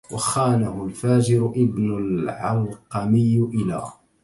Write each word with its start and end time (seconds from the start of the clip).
وخانه 0.11 0.85
الفاجر 0.85 1.45
ابن 1.45 1.97
العلقمي 1.97 3.37
إلى 3.37 3.83